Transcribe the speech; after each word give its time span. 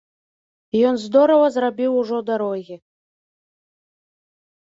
Ён 0.91 0.95
здорава 1.03 1.47
зрабіў 1.57 1.91
ужо 2.01 2.17
дарогі. 2.31 2.75